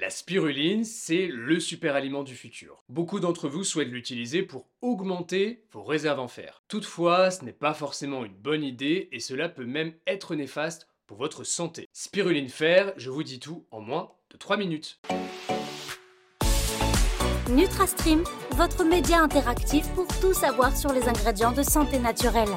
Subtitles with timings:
[0.00, 2.82] La spiruline, c'est le super aliment du futur.
[2.88, 6.62] Beaucoup d'entre vous souhaitent l'utiliser pour augmenter vos réserves en fer.
[6.68, 11.18] Toutefois, ce n'est pas forcément une bonne idée et cela peut même être néfaste pour
[11.18, 11.86] votre santé.
[11.92, 15.02] Spiruline fer, je vous dis tout en moins de 3 minutes.
[17.50, 22.48] NutraStream, votre média interactif pour tout savoir sur les ingrédients de santé naturelle.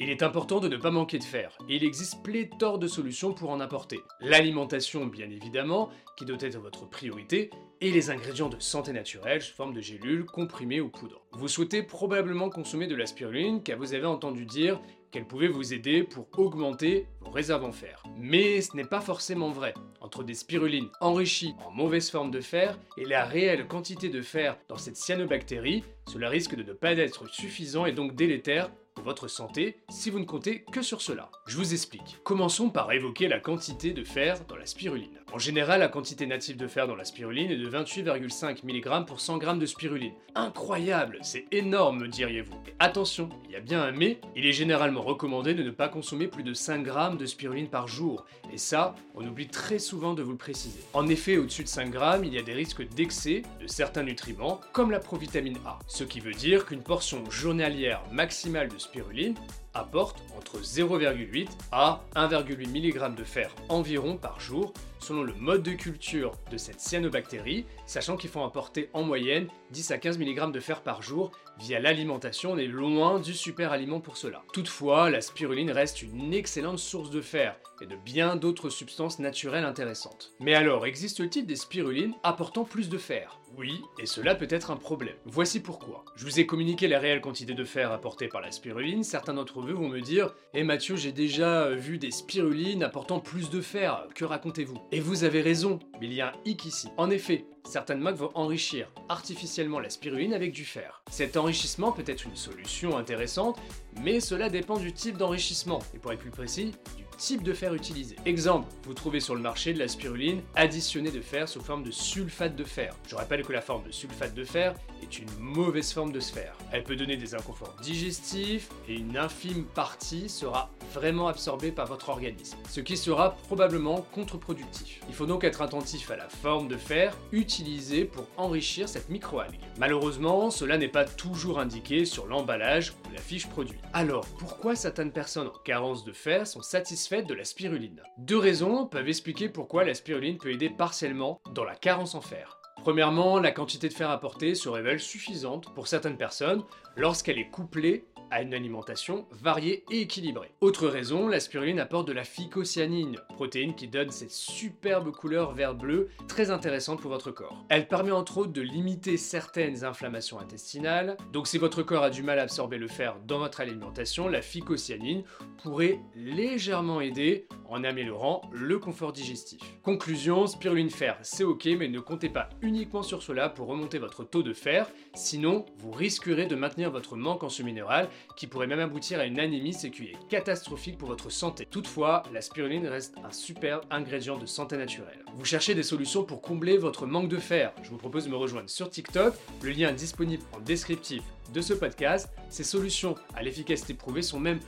[0.00, 3.32] Il est important de ne pas manquer de fer, et il existe pléthore de solutions
[3.32, 3.98] pour en apporter.
[4.20, 9.56] L'alimentation, bien évidemment, qui doit être votre priorité, et les ingrédients de santé naturelle sous
[9.56, 11.22] forme de gélules, comprimées ou poudres.
[11.32, 14.80] Vous souhaitez probablement consommer de la spiruline car vous avez entendu dire
[15.10, 18.04] qu'elle pouvait vous aider pour augmenter vos réserves en fer.
[18.16, 19.74] Mais ce n'est pas forcément vrai.
[20.00, 24.58] Entre des spirulines enrichies en mauvaise forme de fer et la réelle quantité de fer
[24.68, 28.70] dans cette cyanobactérie, cela risque de ne pas être suffisant et donc délétère
[29.08, 31.30] votre santé si vous ne comptez que sur cela.
[31.46, 32.18] Je vous explique.
[32.24, 35.18] Commençons par évoquer la quantité de fer dans la spiruline.
[35.30, 39.20] En général, la quantité native de fer dans la spiruline est de 28,5 mg pour
[39.20, 40.14] 100 g de spiruline.
[40.34, 42.54] Incroyable, c'est énorme me diriez-vous.
[42.78, 46.28] Attention, il y a bien un mais, il est généralement recommandé de ne pas consommer
[46.28, 48.24] plus de 5 g de spiruline par jour.
[48.54, 50.80] Et ça, on oublie très souvent de vous le préciser.
[50.94, 54.60] En effet, au-dessus de 5 g, il y a des risques d'excès de certains nutriments,
[54.72, 55.78] comme la provitamine A.
[55.88, 59.34] Ce qui veut dire qu'une portion journalière maximale de spiruline
[59.74, 65.72] apporte entre 0,8 à 1,8 mg de fer environ par jour selon le mode de
[65.72, 70.60] culture de cette cyanobactérie, sachant qu'il faut apporter en moyenne 10 à 15 mg de
[70.60, 74.42] fer par jour via l'alimentation, on est loin du super aliment pour cela.
[74.52, 79.64] Toutefois, la spiruline reste une excellente source de fer et de bien d'autres substances naturelles
[79.64, 80.32] intéressantes.
[80.40, 83.38] Mais alors, existe-t-il des spirulines apportant plus de fer?
[83.56, 85.16] Oui, et cela peut être un problème.
[85.24, 86.04] Voici pourquoi.
[86.16, 89.60] Je vous ai communiqué la réelle quantité de fer apportée par la spiruline, certains d'entre
[89.60, 94.06] vous vont me dire Eh Mathieu, j'ai déjà vu des spirulines apportant plus de fer,
[94.14, 94.78] que racontez-vous?
[94.90, 96.88] Et vous avez raison, mais il y a un hic ici.
[96.96, 101.02] En effet, certaines marques vont enrichir artificiellement la spiruline avec du fer.
[101.10, 103.58] Cet enrichissement peut être une solution intéressante,
[104.02, 107.74] mais cela dépend du type d'enrichissement, et pour être plus précis, du type de fer
[107.74, 108.16] utilisé.
[108.24, 111.90] Exemple, vous trouvez sur le marché de la spiruline additionnée de fer sous forme de
[111.90, 112.94] sulfate de fer.
[113.08, 116.56] Je rappelle que la forme de sulfate de fer est une mauvaise forme de sphère.
[116.72, 122.08] Elle peut donner des inconforts digestifs et une infime partie sera vraiment absorbée par votre
[122.08, 125.00] organisme, ce qui sera probablement contre-productif.
[125.08, 129.58] Il faut donc être attentif à la forme de fer utilisée pour enrichir cette microalgue.
[129.78, 133.78] Malheureusement, cela n'est pas toujours indiqué sur l'emballage ou la fiche produit.
[133.92, 138.86] Alors, pourquoi certaines personnes en carence de fer sont satisfaites de la spiruline Deux raisons
[138.86, 142.58] peuvent expliquer pourquoi la spiruline peut aider partiellement dans la carence en fer.
[142.80, 146.62] Premièrement, la quantité de fer apportée se révèle suffisante pour certaines personnes
[146.96, 150.52] lorsqu'elle est couplée à une alimentation variée et équilibrée.
[150.60, 156.08] Autre raison, la spiruline apporte de la phycocyanine, protéine qui donne cette superbe couleur vert-bleu
[156.26, 157.64] très intéressante pour votre corps.
[157.68, 162.22] Elle permet entre autres de limiter certaines inflammations intestinales, donc si votre corps a du
[162.22, 165.24] mal à absorber le fer dans votre alimentation, la phycocyanine
[165.62, 169.60] pourrait légèrement aider en améliorant le confort digestif.
[169.82, 174.24] Conclusion, spiruline fer, c'est ok, mais ne comptez pas uniquement sur cela pour remonter votre
[174.24, 178.66] taux de fer, sinon vous risquerez de maintenir votre manque en ce minéral qui pourrait
[178.66, 181.66] même aboutir à une anémie, ce qui est catastrophique pour votre santé.
[181.70, 185.24] Toutefois, la spiruline reste un super ingrédient de santé naturelle.
[185.34, 188.36] Vous cherchez des solutions pour combler votre manque de fer Je vous propose de me
[188.36, 191.22] rejoindre sur TikTok, le lien est disponible en descriptif
[191.54, 192.28] de ce podcast.
[192.50, 194.60] Ces solutions à l'efficacité prouvée sont même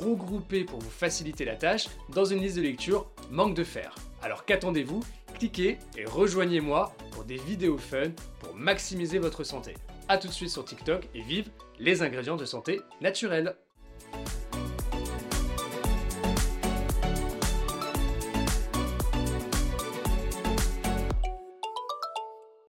[0.00, 3.94] regroupées pour vous faciliter la tâche dans une liste de lecture manque de fer.
[4.22, 5.00] Alors qu'attendez-vous?
[5.38, 8.10] Cliquez et rejoignez-moi pour des vidéos fun
[8.40, 9.74] pour maximiser votre santé.
[10.08, 13.54] A tout de suite sur TikTok et vive les ingrédients de santé naturels.